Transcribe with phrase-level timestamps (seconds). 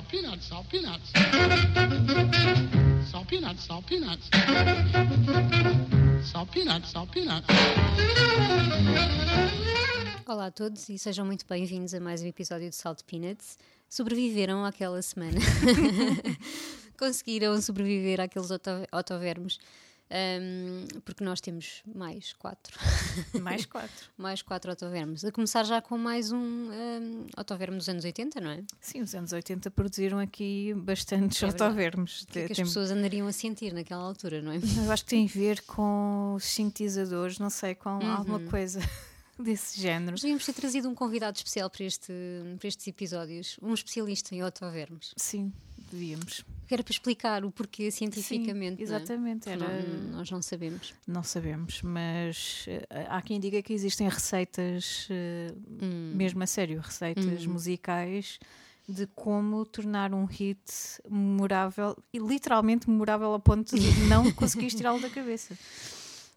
[0.00, 1.12] salt peanuts, salt peanuts.
[3.10, 4.28] Salt peanuts, salt peanuts.
[6.24, 7.46] Salt peanuts, salt peanuts.
[10.26, 13.58] Olá a todos e sejam muito bem-vindos a mais um episódio de Salt Peanuts.
[13.88, 15.38] Sobreviveram àquela semana.
[16.98, 19.58] Conseguiram sobreviver àqueles auto- autovermos.
[20.12, 22.76] Um, porque nós temos mais quatro.
[23.40, 24.06] Mais quatro.
[24.18, 25.24] mais quatro autovermos.
[25.24, 28.62] A começar já com mais um, um autovermo dos anos 80, não é?
[28.80, 32.22] Sim, os anos 80 produziram aqui bastantes É autovermos.
[32.22, 34.56] O que é que as Tem- pessoas andariam a sentir naquela altura, não é?
[34.84, 38.10] Eu acho que tem a ver com os sintetizadores, não sei, com Uhum.
[38.10, 38.80] alguma coisa
[39.38, 40.12] desse género.
[40.12, 42.12] Nós devíamos ter trazido um convidado especial para, este,
[42.58, 45.12] para estes episódios, um especialista em autovermos.
[45.16, 45.52] Sim,
[45.90, 46.44] devíamos.
[46.70, 48.76] Era para explicar o porquê cientificamente.
[48.76, 48.96] Sim, não é?
[48.98, 49.48] exatamente.
[49.48, 50.94] Era, Não- nós não sabemos.
[51.06, 56.12] Não sabemos, mas eh, há quem diga que existem receitas, eh, Hum.
[56.14, 57.54] mesmo a sério, receitas Uhum.
[57.54, 58.38] musicais
[58.88, 60.60] de como tornar um hit
[61.08, 65.58] memorável e literalmente memorável ao ponto de não conseguires tirá-lo da cabeça.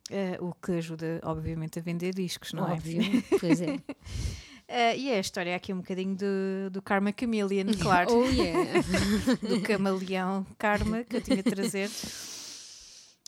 [0.10, 2.74] Eh, o que ajuda, obviamente, a vender discos, não é?
[2.74, 3.02] Óbvio.
[3.40, 3.80] Pois é.
[4.76, 8.82] Eh, e a história é aqui um bocadinho do, do Karma Chameleon, claro, Oh yeah.
[9.48, 11.92] do camaleão Karma que eu tinha de trazer.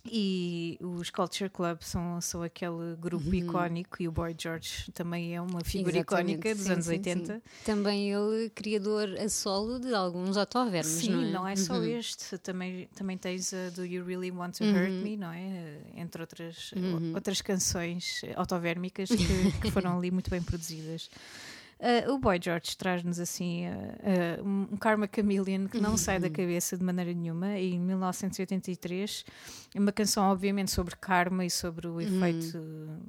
[0.07, 5.41] E os Culture Club são, são aquele grupo icónico e o Boy George também é
[5.41, 5.99] uma figura Uhum.
[6.01, 7.33] Exatamente, icónica dos sim, anos sim, 80.
[7.35, 7.41] sim.
[7.63, 11.31] Também ele, criador a solo de alguns autovermos, Sim, não é?
[11.31, 11.85] não é só Uhum.
[11.85, 15.77] este, também, também tens a do You Really Want to Hurt Me, não é?
[15.95, 17.11] Entre outras, Uhum.
[17.15, 21.09] outras canções autovérmicas que, que foram ali muito bem produzidas.
[21.77, 26.21] Uh, o Boy George traz-nos assim uh, uh, um Karma Chameleon que não sai Uhum.
[26.21, 27.57] da cabeça de maneira nenhuma.
[27.59, 29.25] E em 1983,
[29.75, 32.99] uma canção, obviamente, sobre karma e sobre o efeito Uhum.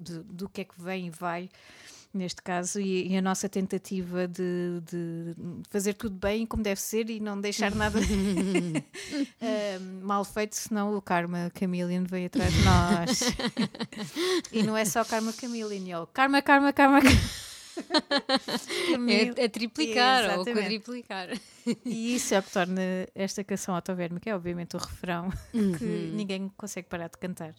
[0.00, 1.48] de- do que é que vem e vai
[2.12, 5.34] neste caso, e, e a nossa tentativa de, de
[5.68, 7.98] fazer tudo bem como deve ser e não deixar nada
[9.40, 13.20] eh, mal feito, senão o Karma Chameleon veio atrás de nós.
[14.52, 17.00] e não é só Karma Chameleon, é o Karma, Karma, Karma.
[17.00, 17.53] Chameleon.
[19.38, 20.52] É, é triplicar ou Exatamente.
[20.60, 21.28] quadriplicar.
[21.84, 22.80] E isso é o que torna
[23.14, 25.30] esta canção autovérmica, é obviamente o refrão
[25.78, 26.10] que Uhum.
[26.14, 27.54] ninguém consegue parar de cantar.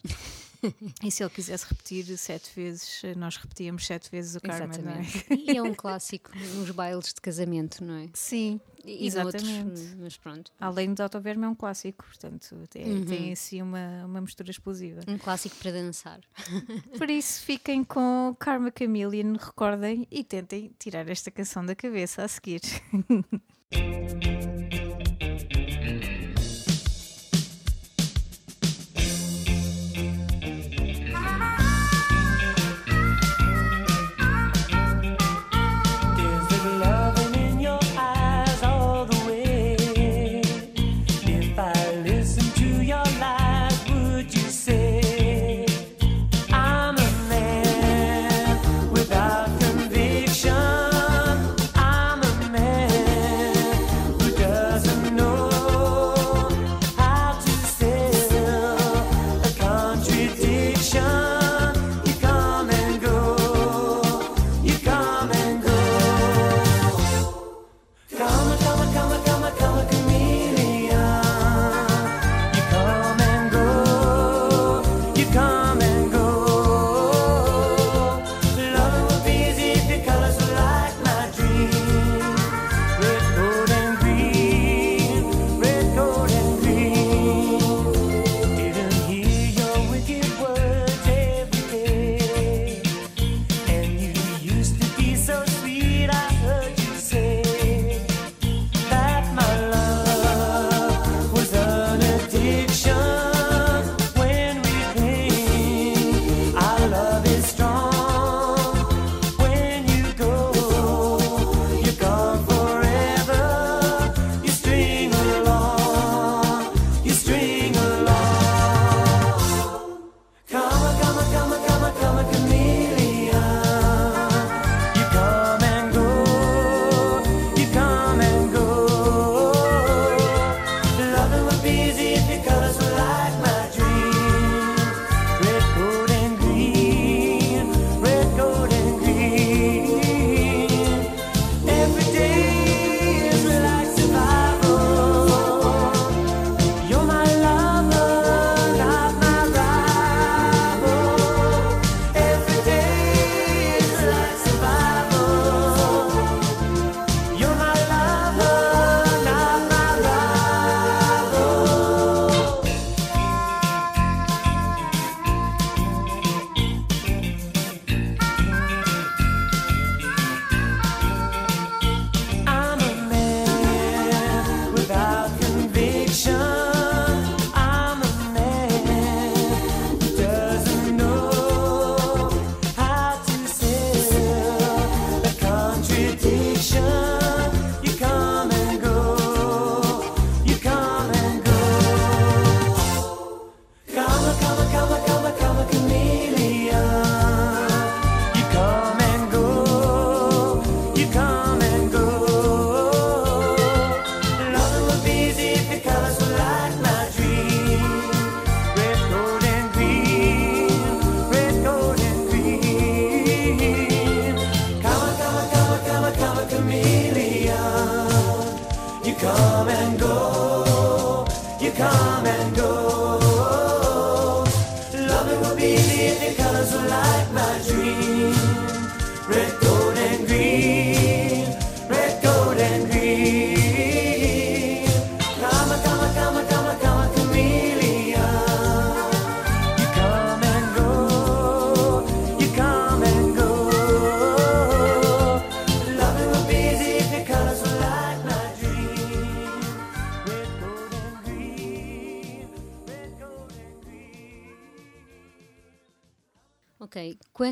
[1.02, 5.00] E se ele quisesse repetir sete vezes, nós repetíamos sete vezes o Karma, não é?
[5.00, 5.50] Exatamente.
[5.52, 8.08] E é um clássico nos bailes de casamento, não é?
[8.14, 9.64] Sim, E Exatamente.
[9.64, 10.52] noutros, mas pronto.
[10.60, 13.04] além de autoverme é um clássico, portanto tem, Uhum.
[13.04, 15.00] tem assim uma, uma mistura explosiva.
[15.08, 16.20] Um clássico para dançar.
[16.96, 22.28] Por isso fiquem com Karma Chameleon, recordem e tentem tirar esta canção da cabeça a
[22.28, 22.60] seguir.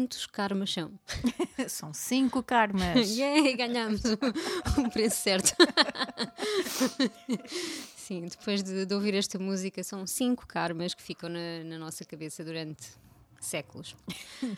[0.04, 0.92] quantos karmas são?
[1.68, 3.08] São cinco karmas.
[3.16, 5.54] Yay, ganhamos o, preço certo.
[7.96, 12.04] Sim, depois de, de ouvir esta música, são cinco karmas que ficam na, na nossa
[12.04, 12.86] cabeça durante
[13.40, 13.96] séculos.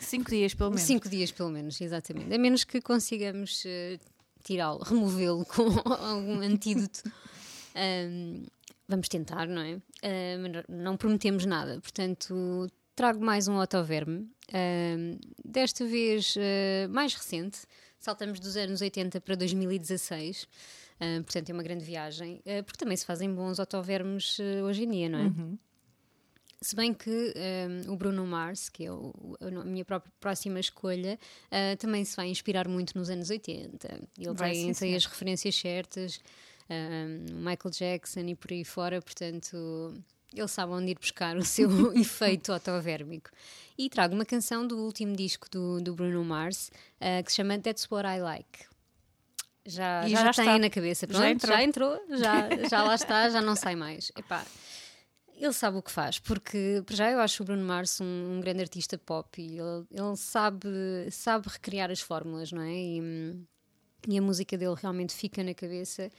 [0.01, 0.83] Cinco dias, pelo menos.
[0.83, 2.33] Cinco dias, pelo menos, exatamente.
[2.33, 3.99] A menos que consigamos eh,
[4.43, 5.63] tirá-lo, removê-lo com
[6.03, 7.03] algum antídoto.
[7.73, 8.45] Ahm,
[8.87, 9.79] vamos tentar, não é?
[10.41, 14.27] Mas não prometemos nada, portanto, trago mais um autoverme.
[14.51, 17.59] Ahm, desta vez eh, mais recente,
[17.99, 20.47] saltamos dos anos 80 para 2016.
[20.99, 24.83] Ah, portanto, é uma grande viagem, ah, porque também se fazem bons autovermes eh, hoje
[24.83, 25.23] em dia, não é?
[26.59, 27.33] Se bem que
[27.87, 31.19] um, o Bruno Mars, que é o- a minha própria próxima escolha,
[31.51, 33.87] uh, também se vai inspirar muito nos anos 80.
[34.17, 34.53] Ele Vai,
[34.95, 36.19] as referências certas,
[36.67, 39.93] um, Michael Jackson e por aí fora, portanto,
[40.33, 43.29] ele sabe onde ir buscar o seu efeito autovermico.
[43.77, 47.57] E trago uma canção do último disco do, do Bruno Mars, uh, que se chama
[47.59, 48.65] That's What I Like.
[49.65, 50.59] Já, E já, já tem está.
[50.59, 51.53] na cabeça, Já pronto, entrou.
[51.57, 54.11] já entrou, já, já lá está, já não sai mais.
[54.17, 54.45] Epá,
[55.35, 58.05] ele sabe o que faz, porque já eu acho o Bruno Mars um,
[58.37, 60.67] um grande artista pop e ele, ele sabe,
[61.11, 62.73] sabe recriar as fórmulas, não é?
[62.73, 63.43] E, hum,
[64.07, 66.09] e a música dele realmente fica na cabeça.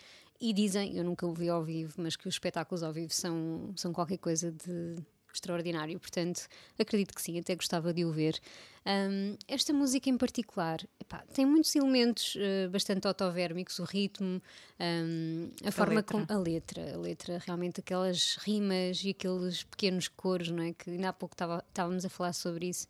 [0.40, 3.72] E dizem, eu nunca o vi ao vivo, mas que os espetáculos ao vivo são,
[3.76, 4.96] são qualquer coisa de
[5.32, 5.98] extraordinário.
[5.98, 6.46] Portanto,
[6.78, 8.38] acredito que sim, até gostava de o ver.
[8.86, 14.40] Hum, esta música em particular epá, tem muitos elementos eh, bastante autovérmicos, o ritmo,
[14.80, 16.12] hum, a, forma letra.
[16.12, 20.72] como a letra, a letra, realmente aquelas rimas e aqueles pequenos coros, não é?
[20.72, 22.86] Que ainda há pouco estava- estávamos a falar sobre isso.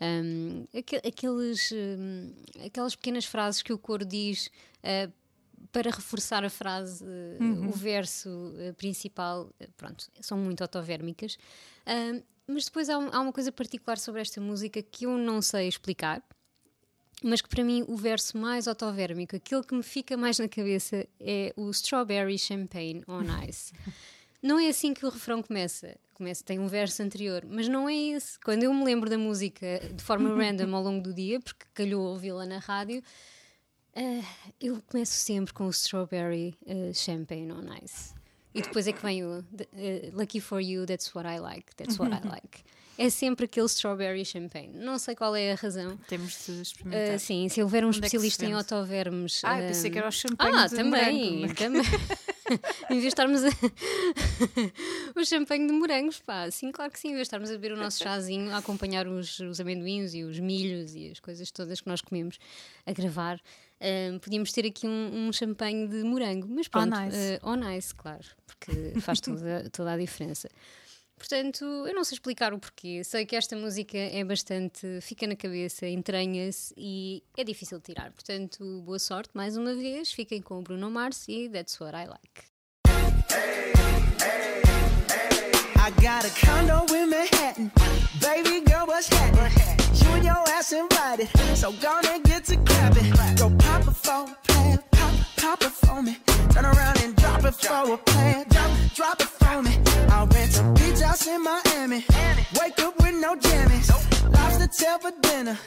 [0.00, 1.70] Hum, aque- aqueles,
[2.64, 4.50] aquelas pequenas frases que o coro diz
[4.82, 5.08] eh,
[5.72, 11.38] para reforçar a frase, eh, o verso eh, principal, eh, pronto, são muito autovérmicas.
[11.86, 15.66] Hum, mas depois há, há uma coisa particular sobre esta música que eu não sei
[15.66, 16.22] explicar,
[17.24, 21.06] mas que para mim o verso mais autovérmico, aquele que me fica mais na cabeça
[21.18, 23.72] é o Strawberry Champagne on Ice.
[24.42, 25.96] Não é assim que o refrão começa.
[26.14, 28.40] Começa, tem um verso anterior, mas não é esse.
[28.40, 32.02] Quando eu me lembro da música de forma random ao longo do dia, porque calhou
[32.08, 33.04] ouvi-la na rádio,
[33.94, 38.14] ah, eu começo sempre com o Strawberry ah, Champagne on Ice.
[38.54, 39.44] E depois é que vem o
[39.74, 42.62] eh, Lucky for You, that's what I like, that's what I like.
[42.98, 44.72] É sempre aquele Strawberry Champagne.
[44.74, 45.96] Não sei qual é a razão.
[46.06, 47.18] Temos de experimentar.
[47.18, 48.58] Sim, se houver um Onde é especialista em vende?
[48.58, 49.40] autovermes.
[49.44, 51.54] Ah, eu ah, pensei que era o champanhe Ah, de também, morango.
[51.54, 51.82] também.
[52.90, 53.48] em vez de estarmos a.
[55.18, 56.50] o champanhe de morangos, pá.
[56.50, 57.08] Sim, claro que sim.
[57.08, 60.22] Em vez de estarmos a beber o nosso chazinho, a acompanhar os, os amendoins e
[60.22, 62.38] os milhos e as coisas todas que nós comemos
[62.86, 63.40] a gravar,
[63.82, 66.46] ah, podíamos ter aqui um, um champanhe de morango.
[66.48, 67.40] Mas pronto, ice.
[67.42, 70.48] ah, on ice, claro, porque faz toda, toda a diferença.
[71.16, 73.04] Portanto, eu não sei explicar o porquê.
[73.04, 75.00] Sei que esta música é bastante.
[75.00, 78.10] fica na cabeça, entranha-se e é difícil de tirar.
[78.10, 80.12] Portanto, boa sorte mais uma vez.
[80.12, 82.52] Fiquem com o Bruno Mars e That's What I Like.
[85.82, 87.72] I got a condo in Manhattan.
[88.20, 89.50] Baby girl, what's happening?
[89.94, 91.28] You and your ass invited.
[91.56, 93.10] So gonna get to clapping.
[93.34, 94.78] Go pop it for a plan.
[94.92, 96.18] Pop, pop it for me.
[96.50, 98.46] Turn around and drop it for a plan.
[98.48, 99.76] Drop, drop it for me.
[100.10, 102.04] I'll rent a beach house in Miami.
[102.60, 103.90] Wake up with no jammies.
[104.32, 105.58] Lobster tail for dinner.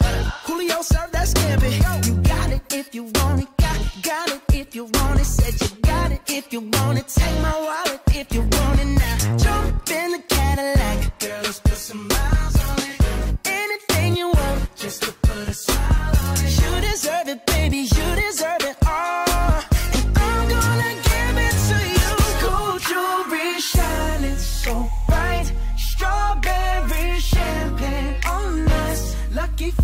[0.45, 2.07] Julio served that scampi.
[2.07, 3.64] You got it if you want it.
[4.01, 5.25] Got, it if you want it.
[5.25, 7.07] Said you got it if you want it.
[7.07, 9.37] Take my wallet if you want it now.
[9.37, 11.19] Jump in the Cadillac.
[11.19, 13.37] Girl, let's put some miles on it.
[13.45, 16.61] Anything you want, just to put a smile on it.
[16.61, 17.77] You deserve it, baby.
[17.77, 18.54] You deserve it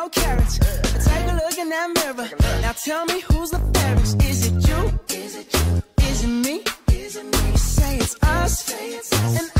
[0.00, 0.58] Everything 24 carats.
[1.04, 2.28] Take a look in that mirror.
[2.62, 4.22] Now tell me who's the fairest.
[4.22, 5.00] Is it you?
[5.08, 5.82] Is it you?
[5.98, 6.64] Is it me?
[6.88, 7.56] Is it me?
[7.56, 8.72] Say it's us.
[8.72, 9.59] And I'll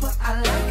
[0.00, 0.65] that's what I like.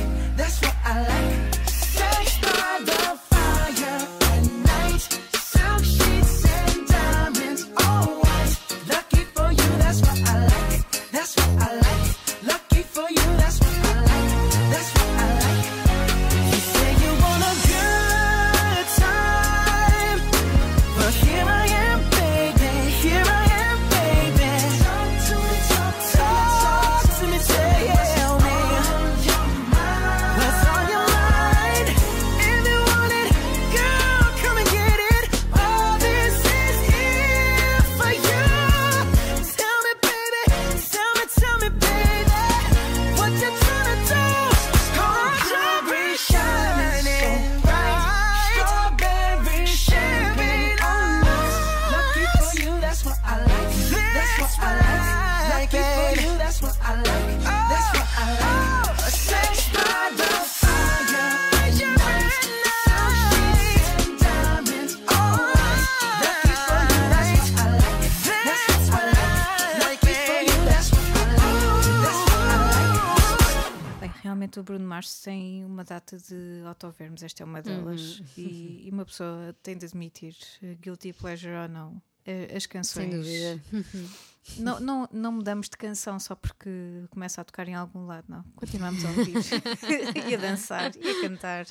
[76.16, 81.14] De autovermos, esta é uma delas, e, e uma pessoa tem de admitir, eh, guilty
[81.14, 83.10] pleasure ou não, eh, as canções.
[83.10, 83.62] Sem dúvida.
[84.60, 86.70] Não, não, não mudamos de canção só porque
[87.10, 88.44] começa a tocar em algum lado, não.
[88.56, 89.34] Continuamos a ouvir
[90.30, 91.66] e a dançar e a cantar.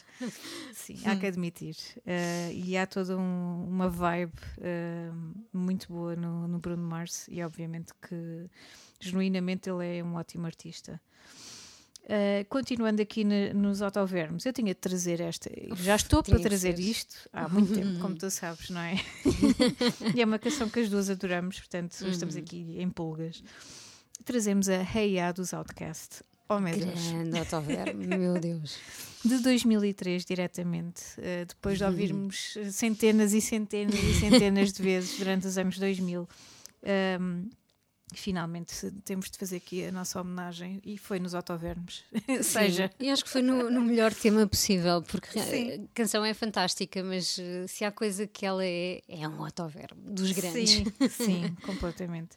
[0.72, 1.76] Sim, há que admitir.
[2.04, 5.08] Eh, e há toda um- uma vibe eh,
[5.52, 8.50] muito boa no, no Bruno Mars, e obviamente que
[8.98, 11.00] genuinamente ele é um ótimo artista.
[12.04, 15.50] Uh, continuando aqui ne- nos autovermos, eu tinha de trazer esta.
[15.76, 18.96] Já estou para trazer isto há muito tempo, como tu sabes, não é?
[20.14, 23.42] e é uma canção que as duas adoramos, portanto estamos aqui em pulgas.
[24.22, 26.22] Trazemos a Hey Ya dos Outcast.
[26.46, 27.08] Oh meu Deus!
[27.10, 28.76] Grande autoverme, meu Deus.
[29.24, 35.46] De 2003 diretamente, uh, depois de ouvirmos centenas e centenas e centenas de vezes durante
[35.46, 36.28] os anos 2000.
[37.18, 37.48] um,
[38.14, 42.04] finalmente temos de fazer aqui a nossa homenagem e foi nos autovermos.
[42.42, 45.72] Seja, E acho que foi no, no melhor tema possível, porque Sim.
[45.72, 49.96] a canção é fantástica, mas eh, se há coisa que ela é, é um autoverbo
[50.00, 50.70] dos grandes.
[50.70, 52.30] Sim, sim, completamente.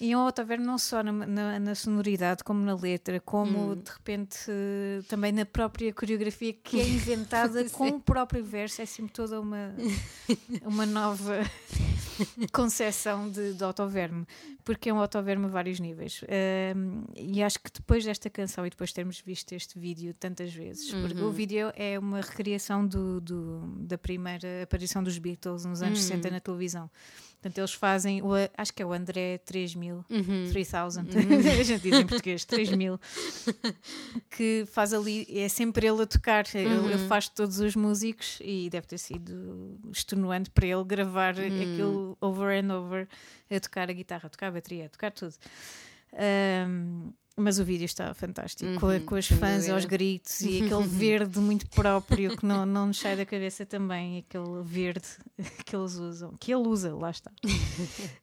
[0.00, 3.90] E é um autoverbo não só na, na- na sonoridade, como na letra, como de
[3.90, 8.82] repente eh, também na própria coreografia que é inventada com o próprio verso.
[8.82, 9.72] É sempre toda uma,
[10.64, 11.38] uma nova
[12.52, 14.26] concepção de, de autoverme,
[14.64, 16.20] porque é um autoverme a vários níveis.
[17.16, 20.90] E acho que depois desta canção e depois de termos visto este vídeo tantas vezes,
[21.00, 26.00] porque o vídeo é uma recriação do, do- da primeira aparição dos Beatles nos anos
[26.02, 26.90] 60 na televisão.
[27.42, 30.04] Portanto, eles fazem, o, acho que é o André 3000,
[31.10, 33.00] 3000, a gente diz em português, 3000,
[34.30, 38.70] que faz ali, é sempre ele a tocar, ele, ele faz todos os músicos e
[38.70, 43.08] deve ter sido extenuante para ele gravar aquilo over and over,
[43.50, 45.34] a tocar a guitarra, a tocar a bateria, a tocar tudo.
[46.12, 50.86] Ahm, mas o vídeo está fantástico, com, a- com as fãs aos gritos e aquele
[50.86, 55.06] verde muito próprio que não, não nos sai da cabeça também, aquele verde
[55.64, 57.30] que eles usam, que ele usa, lá está.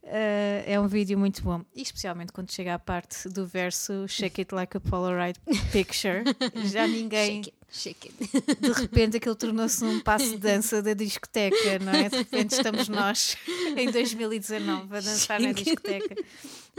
[0.05, 4.41] Ah, é um vídeo muito bom, e especialmente quando chega à parte do verso Shake
[4.41, 5.39] It Like a Polaroid
[5.71, 6.23] Picture,
[6.71, 8.61] já ninguém Shake it, shake it.
[8.61, 12.09] de repente aquilo tornou-se um passo de dança da discoteca, não é?
[12.09, 13.37] De repente estamos nós
[13.77, 16.15] em 2019 a dançar na discoteca.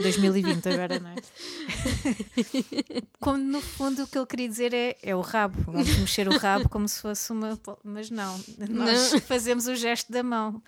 [0.01, 1.15] 2020 agora, não é?
[3.19, 6.37] Quando no fundo o que ele queria dizer é, é o rabo, vamos mexer o
[6.37, 7.59] rabo como se fosse uma.
[7.83, 8.39] Mas não,
[8.69, 10.61] nós fazemos o gesto da mão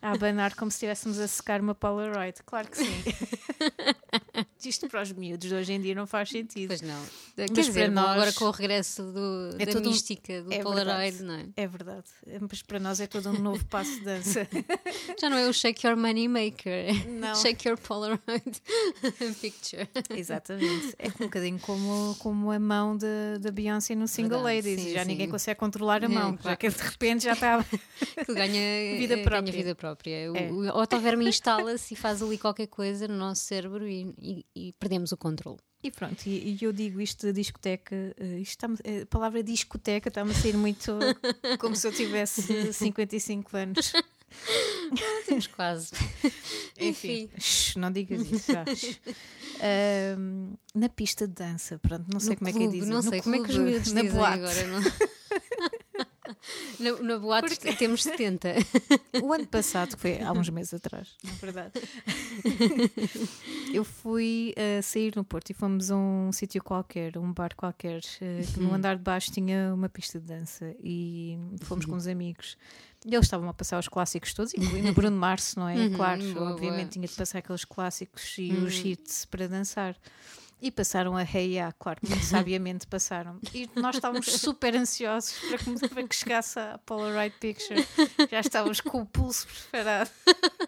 [0.00, 2.42] a abanar como se estivéssemos a secar uma Polaroid.
[2.44, 2.94] Claro que sim.
[4.64, 6.68] isto para os miúdos de hoje em dia não faz sentido.
[6.68, 7.00] Pois não.
[7.36, 10.52] Mas Quer dizer, para bom, nós- agora com o regresso do, É da mística do
[10.52, 11.22] é Polaroid, verdade.
[11.22, 11.46] não é?
[11.56, 12.04] É verdade.
[12.50, 14.46] Mas para nós é todo um novo passo de dança.
[15.20, 17.34] Já não é o Shake Your Money Maker, é Não.
[17.34, 18.20] Shake Your Polaroid
[19.40, 19.88] Picture.
[20.10, 20.94] Exatamente.
[20.98, 24.86] É um bocadinho como, como a mão da Beyoncé no Single Verdade, Ladies.
[24.88, 25.08] sim, já sim.
[25.08, 26.32] ninguém consegue controlar a É, mão.
[26.32, 26.56] Já claro.
[26.58, 27.64] que de repente já está.
[27.64, 29.42] que ganha Vida eh, própria.
[29.52, 30.32] Ganha vida própria.
[30.32, 30.50] O- É.
[30.52, 35.12] O autoverme instala-se e faz ali qualquer coisa no nosso cérebro e, e- e perdemos
[35.12, 35.58] o controle.
[35.82, 38.66] E pronto, e, eu digo isto da discoteca, eh, isto está
[39.02, 40.92] a palavra discoteca está-me a sair muito
[41.60, 43.92] como se eu tivesse 55 anos.
[45.26, 45.90] Temos quase.
[46.80, 47.30] Enfim, Enfim.
[47.38, 48.50] shh, não digas isso.
[49.60, 52.90] Ahm, na pista de dança, pronto, não sei No como é que é clube, dizer.
[52.90, 54.40] Não No- sei como é que os clube, miúdos na na boate.
[54.40, 54.58] boate.
[54.60, 54.92] Agora, não.
[56.78, 58.54] Na, na boate temos 70.
[59.22, 61.72] O ano passado, que foi há uns meses atrás, na verdade,
[63.72, 68.00] eu fui a sair no Porto e fomos a um sítio qualquer, um bar qualquer,
[68.20, 68.68] eh, que Uhum.
[68.68, 72.56] no andar de baixo tinha uma pista de dança e fomos com uns amigos.
[73.06, 75.74] E eles estavam a passar os clássicos todos, incluindo o Bruno Mars, não é?
[75.84, 76.90] Uhum, claro, boa, obviamente boa.
[76.92, 78.64] tinha de passar aqueles clássicos e Uhum.
[78.64, 79.96] os hits para dançar.
[80.64, 83.38] E passaram a Ya, claro, muito sabiamente passaram.
[83.52, 87.86] E nós estávamos super ansiosos para que, para que chegasse a Polaroid Picture.
[88.30, 90.10] Já estávamos com o pulso preparado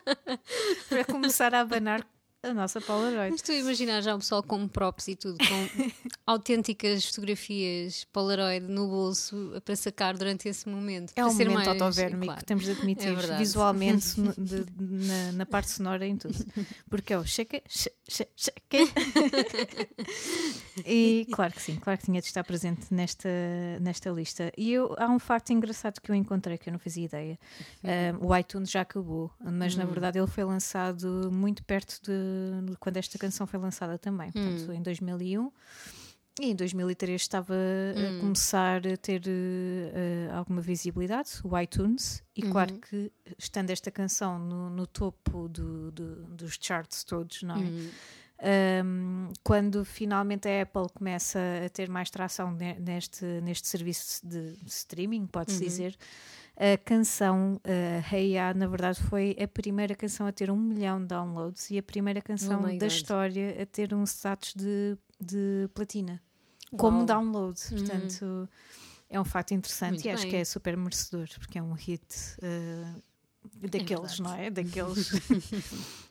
[0.90, 2.06] para começar a abanar
[2.50, 3.30] a nossa Polaroid.
[3.30, 5.90] Mas estou a imaginar já o pessoal com props e tudo, com
[6.26, 11.12] autênticas fotografias Polaroid no bolso para sacar durante esse momento.
[11.16, 12.44] É um ser momento mais, autovérmico, claro.
[12.44, 16.34] temos de admitir, É visualmente, no- de- na, na parte sonora, em tudo.
[16.88, 18.30] Porque é o shake, shake.
[18.72, 18.92] it.
[20.86, 23.28] E claro que sim, claro que tinha de estar presente nesta,
[23.80, 24.52] nesta lista.
[24.56, 27.38] E eu, há um facto engraçado que eu encontrei que eu não fazia ideia.
[28.20, 32.12] Um, o iTunes já acabou, mas na verdade ele foi lançado muito perto de
[32.80, 35.50] quando esta canção foi lançada também, portanto, em 2001.
[36.38, 42.74] E em 2003 estava a começar a ter eh, alguma visibilidade, o iTunes, e claro
[42.78, 47.60] que estando esta canção no, no topo do- do- dos charts todos, não é?
[48.84, 54.54] Um, quando finalmente a Apple começa a ter mais tração ne- neste, neste serviço de
[54.66, 55.96] streaming, pode-se dizer,
[56.56, 61.00] a canção uh, Hey Ya, na verdade, foi a primeira canção a ter um milhão
[61.00, 62.82] de downloads e a primeira canção Oh da God.
[62.82, 66.22] história a ter um status de, de platina,
[66.76, 67.60] como download.
[67.68, 68.48] Portanto,
[69.10, 70.30] é um facto interessante Muito e acho bem.
[70.30, 72.02] que é super merecedor, porque é um hit
[72.38, 73.02] uh,
[73.68, 74.22] daqueles, verdade.
[74.22, 74.50] não é?
[74.50, 75.10] Daqueles.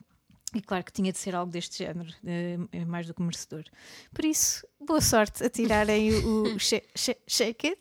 [0.56, 2.10] E claro que tinha de ser algo deste género,
[2.72, 3.66] é mais do que merecedor.
[4.14, 7.80] Por isso, boa sorte a tirarem o, o sh- sh- Shake It,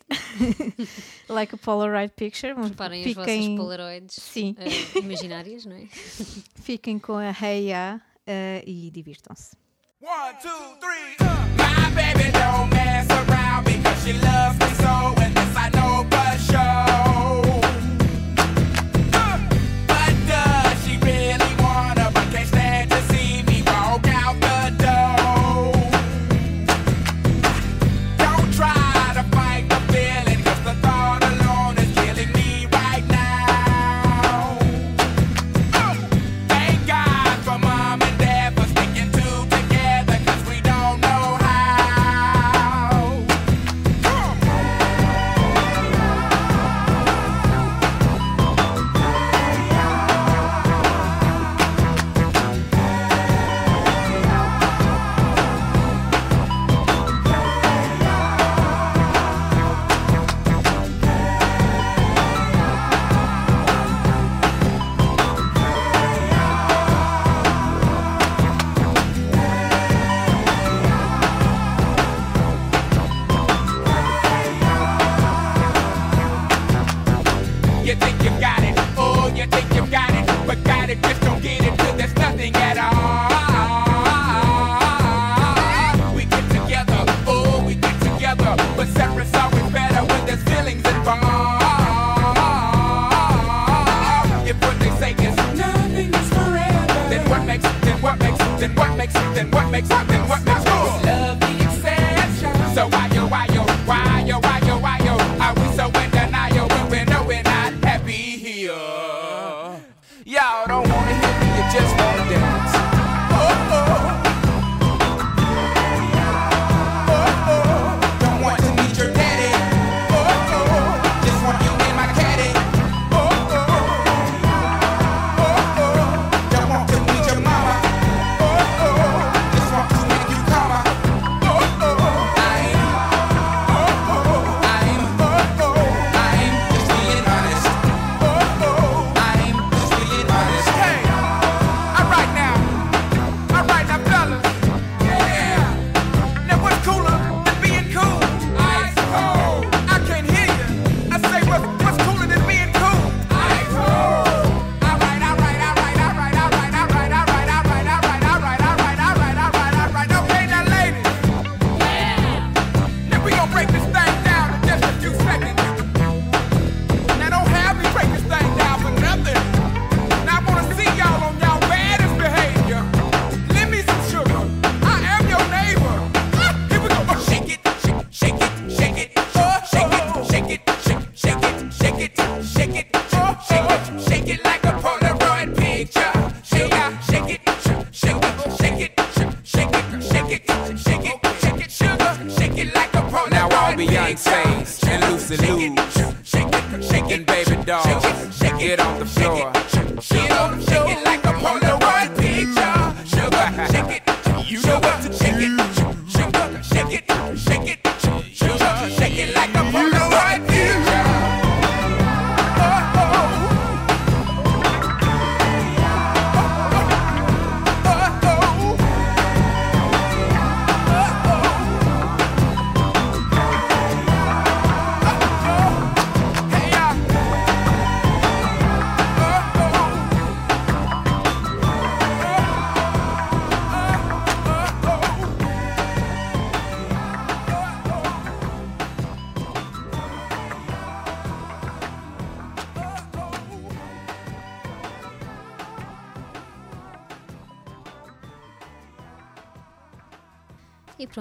[1.29, 2.53] like a Polaroid Picture.
[2.53, 4.55] Preparem as vossas fiquem, Polaroids Sim.
[4.59, 5.87] eh, imaginárias, não é?
[6.61, 9.55] fiquem com a Hey Ya eh, e divirtam-se.
[10.01, 10.49] One, two,
[10.81, 11.15] three.
[11.21, 11.55] Uh.
[11.57, 15.14] My baby don't mess around because she loves me so,
[100.03, 100.44] then what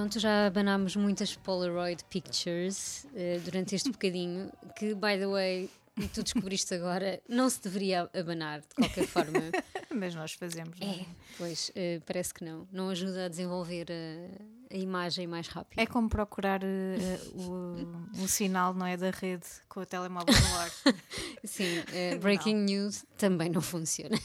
[0.04, 6.08] pronto, já abanámos muitas Polaroid Pictures eh, durante este bocadinho, que, by the way, e
[6.08, 9.40] tu descobriste agora, não se deveria abanar de qualquer forma.
[9.94, 10.78] Mas nós fazemos.
[10.78, 10.90] não é?
[10.90, 11.06] É,
[11.38, 12.68] pois, eh, parece que não.
[12.70, 15.78] Não ajuda a desenvolver a, a imagem mais rápido.
[15.78, 18.96] É como procurar eh, o, o sinal, não é?
[18.98, 20.70] Da rede com o telemóvel no ar.
[21.44, 24.18] Sim, eh, breaking news também não funciona.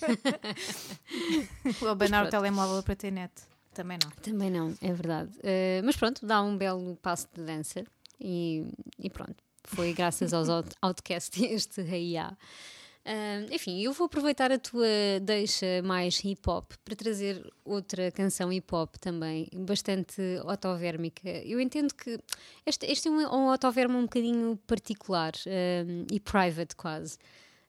[1.81, 3.31] Ou abanar o telemóvel para ter net.
[3.79, 4.11] Também não.
[4.21, 5.31] Também não, é verdade.
[5.41, 7.85] Eh, mas pronto, dá um belo passo de dança
[8.19, 8.65] e,
[8.97, 9.35] e pronto.
[9.63, 12.37] Foi graças aos out- Outcast este Reia.
[13.51, 14.85] enfim, eu vou aproveitar a tua
[15.21, 21.29] deixa mais hip hop para trazer outra canção hip hop também, bastante otovérmica.
[21.29, 22.19] Eu entendo que
[22.65, 27.17] este, este é um, um otovermo um bocadinho particular um, e private quase.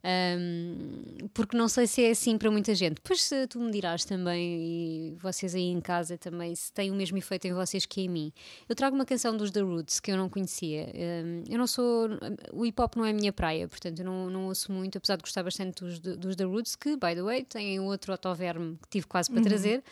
[0.02, 2.94] Um, porque não sei se é assim para muita gente.
[2.94, 6.94] Depois se tu me dirás também, e vocês aí em casa também, se tem o
[6.94, 8.32] mesmo efeito em vocês que em mim.
[8.68, 10.90] Eu trago uma canção dos The Roots que eu não conhecia.
[10.94, 12.08] Um, eu não sou.
[12.52, 15.16] O hip hop não é a minha praia, portanto eu não, não ouço muito, apesar
[15.16, 18.88] de gostar bastante dos, dos The Roots, que, by the way, têm outro autoverme que
[18.88, 19.82] tive quase para trazer.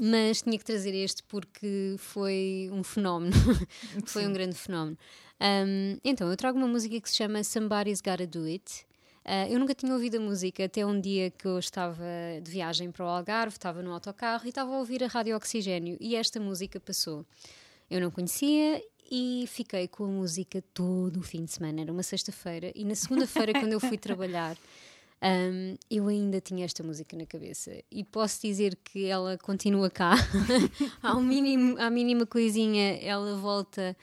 [0.00, 3.34] Mas tinha que trazer este porque foi um fenómeno,
[4.06, 4.96] foi um grande fenómeno.
[5.42, 8.86] Um, então, eu trago uma música que se chama Somebody's Gotta Do It.
[9.24, 12.04] Uh, eu nunca tinha ouvido a música até um dia que eu estava
[12.40, 15.96] de viagem para o Algarve, estava no autocarro e estava a ouvir a Rádio Oxigênio
[16.00, 17.26] e esta música passou.
[17.90, 21.80] Eu não conhecia e fiquei com a música todo o fim de semana.
[21.80, 24.56] Era uma sexta-feira e na segunda-feira, quando eu fui trabalhar,
[25.22, 30.14] um, eu ainda tinha esta música na cabeça e posso dizer que ela continua cá.
[31.02, 33.96] ao mínimo, à mínima coisinha, ela volta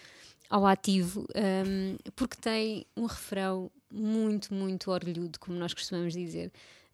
[0.50, 6.52] ao ativo, um, porque tem um refrão muito, muito orlhudo, como nós costumamos dizer.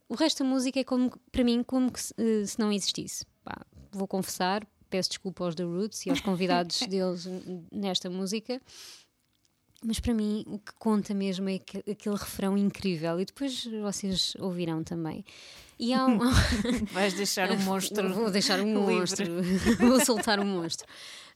[0.10, 3.26] O resto da música é como, para mim, como que se, eh, não existisse.
[3.92, 7.26] Vou confessar, peço desculpa aos The Roots e aos convidados deles
[7.72, 8.62] nesta música.
[9.84, 14.34] Mas para mim o que conta mesmo é que- aquele refrão incrível e depois vocês
[14.40, 15.24] ouvirão também.
[15.78, 16.18] E há um,
[16.94, 18.14] Vais deixar o monstro.
[18.14, 19.26] Vou deixar um monstro.
[19.80, 20.88] Vou soltar um monstro.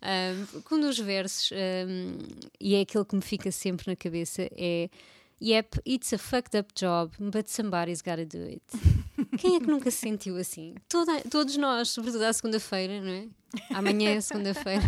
[0.02, 2.18] Um, um dos versos, um,
[2.60, 4.90] e é aquele que me fica sempre na cabeça, é
[5.42, 8.62] Yep, it's a fucked up job, but somebody's gotta do it.
[9.38, 10.76] Quem é que nunca se sentiu assim?
[10.90, 13.28] Toda- todos nós, sobretudo à segunda-feira, não é?
[13.74, 14.84] Amanhã é segunda-feira.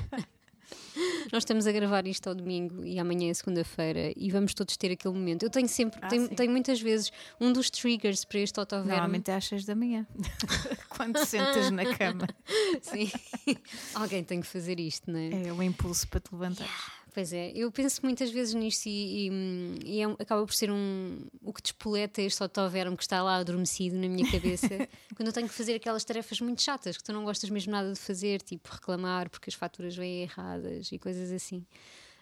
[1.32, 4.92] Nós estamos a gravar isto ao domingo e amanhã é segunda-feira e vamos todos ter
[4.92, 5.44] aquele momento.
[5.44, 8.92] Eu tenho sempre, Ah, tenho, tenho muitas vezes um dos triggers para este autoverme.
[8.92, 10.06] Normalmente é às 6 da manhã.
[10.90, 12.28] Quando sentas na cama.
[12.82, 13.10] Sim.
[13.96, 15.48] Alguém tem que fazer isto, não é?
[15.48, 17.01] É o impulso para te levantar.
[17.14, 21.20] Pois é, eu penso muitas vezes nisto e, e, e é acaba por ser um
[21.42, 24.70] o que despoleta este autoverme que está lá adormecido na minha cabeça
[25.14, 27.92] quando eu tenho que fazer aquelas tarefas muito chatas que tu não gostas mesmo nada
[27.92, 31.66] de fazer, tipo reclamar porque as faturas vêm erradas e coisas assim.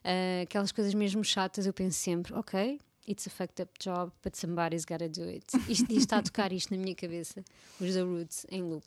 [0.04, 4.36] Ah, aquelas coisas mesmo chatas, eu penso sempre, ok, it's a fucked up job, but
[4.36, 5.45] somebody's gotta do it.
[5.67, 7.43] Isto, isto está a tocar isto na minha cabeça,
[7.80, 8.86] os The Roots em loop.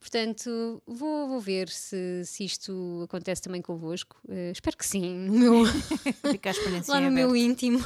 [0.00, 4.16] Portanto, vou, vou ver se, se isto acontece também convosco.
[4.28, 5.64] Eh, espero que sim, no meu,
[6.86, 7.84] lá no meu íntimo.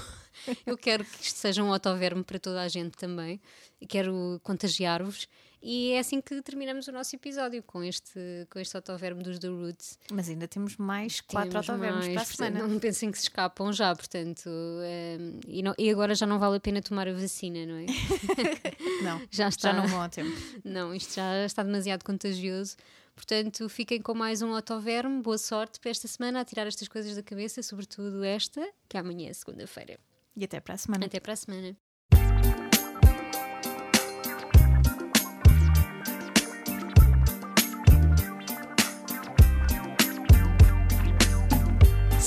[0.67, 3.41] Eu quero que isto seja um autoverme para toda a gente também.
[3.81, 5.29] E Quero contagiar-vos.
[5.63, 8.19] E é assim que terminamos o nosso episódio com este,
[8.51, 9.97] com este autoverme dos The Roots.
[10.13, 12.67] Mas ainda temos mais quatro Temos autovermos mais, para a semana.
[12.67, 14.51] Não pensem que se escapam já, portanto.
[14.83, 17.87] eh, e, não- e agora já não vale a pena tomar a vacina, não é?
[19.03, 19.73] Não, Já está.
[19.73, 20.31] já não vão ao tempo.
[20.65, 22.77] Não, isto já está demasiado contagioso.
[23.15, 25.21] Portanto, fiquem com mais um autoverme.
[25.23, 29.29] Boa sorte para esta semana a tirar estas coisas da cabeça, sobretudo esta, que amanhã
[29.29, 29.99] é segunda-feira.
[30.37, 31.07] E até para a semana.
[31.07, 31.77] Até para a semana.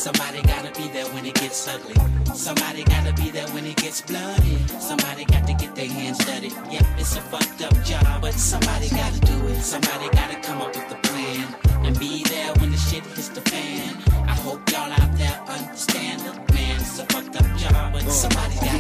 [0.06, 1.96] Somebody gotta be there when it gets ugly.
[2.36, 4.60] Somebody gotta be there when it gets bloody.
[4.80, 6.50] Somebody got to get their hands dirty.
[6.70, 9.60] Yep, it's a fucked up job, but somebody gotta do it.
[9.64, 11.48] Somebody gotta come up with a plan
[11.86, 13.98] and be there when the shit hits the fan.
[14.30, 16.22] I hope y'all out there understand.
[16.22, 18.75] Look, man, it's a fucked up job, but somebody gotta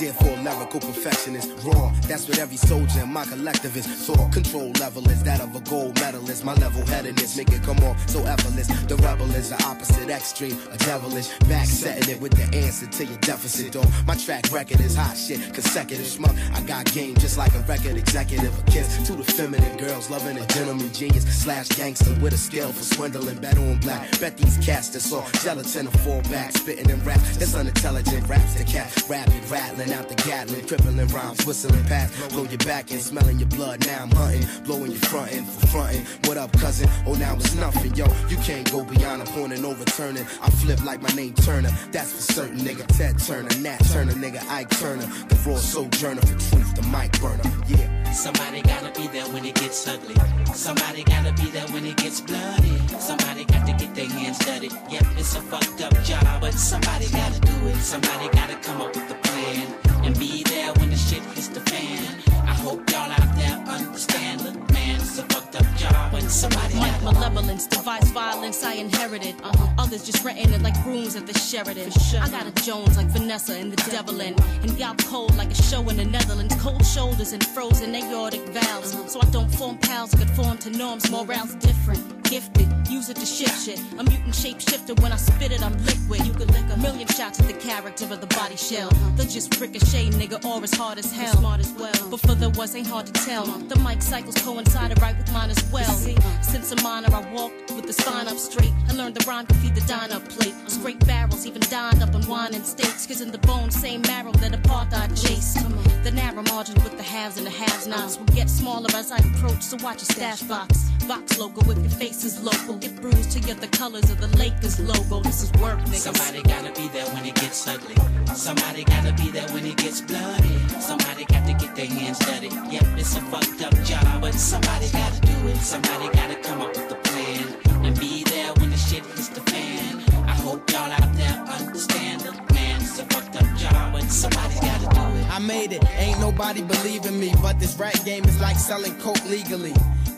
[0.00, 1.52] Did for a lyrical perfectionist.
[1.62, 4.28] Raw, that's what every soldier in my collectivist saw.
[4.30, 6.44] Control level is that of a gold medalist.
[6.44, 8.66] My level headedness make it come off so effortless.
[8.86, 11.28] The rebel is the opposite extreme, a devilish.
[11.48, 13.86] Back setting it with the answer to your deficit, dog.
[14.04, 16.34] My track record is hot shit, consecutive schmuck.
[16.52, 18.58] I got game just like a record executive.
[18.58, 22.72] A kiss to the feminine girls, loving a gentleman genius slash gangster with a skill
[22.72, 23.38] for swindling.
[23.38, 24.10] Bet on black.
[24.18, 27.20] Bet these cats that's all gelatin and fall back, spitting in rap.
[27.38, 28.54] That's unintelligent raps.
[28.54, 32.30] The cat rapid rattling out the Gatling, crippling rhymes, whistling past.
[32.30, 33.86] Blow your back and smelling your blood.
[33.86, 36.06] Now I'm hunting, blowing your front end for fronting.
[36.24, 36.88] What up, cousin?
[37.06, 38.06] Oh, now it's nothing, yo.
[38.28, 40.24] You can't go beyond a point and overturning.
[40.40, 41.70] I flip like my name Turner.
[41.92, 42.86] That's for certain, nigga.
[42.96, 44.42] Ted Turner, Nat Turner, nigga.
[44.48, 45.06] Ike Turner.
[45.28, 47.44] The raw sojourner for truth, the mic burner.
[47.68, 48.12] Yeah.
[48.12, 50.14] Somebody gotta be there when it gets ugly.
[50.54, 52.78] Somebody gotta be there when it gets bloody.
[52.98, 53.63] Somebody got
[53.94, 54.68] their hands dirty.
[54.90, 57.76] Yep, it's a fucked up job, but somebody gotta do it.
[57.76, 59.66] Somebody gotta come up with a plan
[60.04, 62.02] and be there when the shit hits the fan.
[62.44, 64.42] I hope y'all out there understand.
[64.42, 69.36] Look, man, it's a fucked up job, but somebody gotta malevolence, device violence I inherited.
[69.42, 69.68] Uh-huh.
[69.78, 71.90] Others just renting it like rooms at the Sheridan.
[71.92, 72.20] Sure.
[72.20, 74.34] I got a Jones like Vanessa and the Devilin.
[74.62, 76.54] And y'all cold like a show in the Netherlands.
[76.60, 78.90] Cold shoulders and frozen aortic valves.
[79.12, 81.10] So I don't form pals, conform to norms.
[81.10, 82.23] Morale's different.
[82.34, 83.78] Gifted, use it to shift shit.
[83.96, 86.26] A mutant shapeshifter when I spit it, I'm liquid.
[86.26, 88.90] You could lick a million shots at the character of the body shell.
[89.14, 91.36] They're just ricochet, nigga, or as hard as hell.
[91.36, 91.92] Smart as well.
[92.10, 93.44] But for the was ain't hard to tell.
[93.44, 95.94] The mic cycles coincided right with mine as well.
[96.42, 98.72] Since a minor, I walked with the spine up straight.
[98.88, 100.56] I learned the rhyme could feed the dine up plate.
[100.66, 103.06] Straight barrels, even dined up on wine and steaks.
[103.06, 105.58] Cause in the bone, same marrow that apartheid chased.
[106.02, 109.18] The narrow margin with the haves and the has nots will get smaller as I
[109.18, 109.62] approach.
[109.62, 110.90] So watch your stash box.
[111.06, 112.76] Box logo with your face is local.
[112.76, 115.20] Get bruised to get the colors of the Lakers logo.
[115.20, 116.06] This is work, niggas.
[116.08, 117.96] Somebody gotta be there when it gets ugly.
[118.34, 120.56] Somebody gotta be there when it gets bloody.
[120.80, 122.48] Somebody got to get their hands dirty.
[122.48, 125.56] Yep, it's a fucked up job, but somebody gotta do it.
[125.56, 129.40] Somebody gotta come up with a plan and be there when the shit hits the
[129.42, 130.02] fan.
[130.26, 132.24] I hope y'all out there understand.
[132.24, 135.30] Look, man, it's a fucked up job, but somebody gotta do it.
[135.30, 137.34] I made it, ain't nobody believing me.
[137.42, 139.74] But this rap game is like selling coke legally.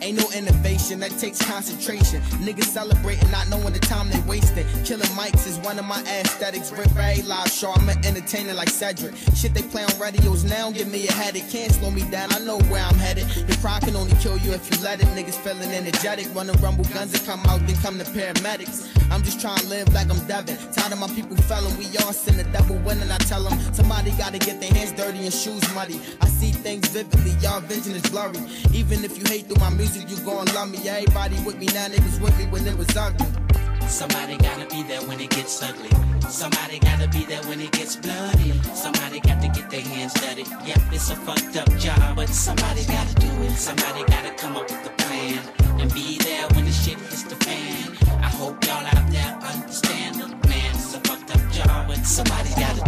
[0.07, 2.21] Ain't no innovation, that takes concentration.
[2.39, 4.65] Niggas celebrating, not knowing the time they wasting.
[4.85, 6.71] Killing mics is one of my aesthetics.
[6.71, 9.13] Rip very live show, I'm an entertainer like Cedric.
[9.35, 11.49] Shit they play on radios now, give me a headache.
[11.49, 13.27] Can't slow me down, I know where I'm headed.
[13.35, 15.07] Your pride can only kill you if you let it.
[15.07, 18.87] Niggas feeling energetic, running rumble guns that come out, then come the paramedics.
[19.11, 20.55] I'm just trying to live like I'm Devin.
[20.71, 23.11] Tired of my people felling, we all sin the devil winning.
[23.11, 25.99] I tell them somebody gotta get their hands dirty and shoes muddy.
[26.21, 28.39] I see things vividly, y'all vision is blurry.
[28.73, 30.87] Even if you hate through my music, you gon' love me.
[30.87, 33.25] Everybody with me now, niggas with me when it was ugly.
[33.87, 35.89] Somebody gotta be there when it gets ugly.
[36.29, 38.51] Somebody gotta be there when it gets bloody.
[38.75, 40.43] Somebody got to get their hands dirty.
[40.65, 43.51] Yep, it's a fucked up job, but somebody gotta do it.
[43.51, 45.39] Somebody gotta come up with a plan
[45.79, 47.97] and be there when the shit hits the fan.
[48.21, 50.17] I hope y'all out there understand.
[50.47, 52.87] Man, it's a fucked up job, but somebody gotta